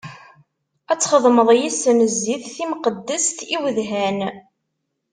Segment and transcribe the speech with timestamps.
[0.91, 4.19] Ad txedmeḍ yis-sen zzit timqeddest i udhan.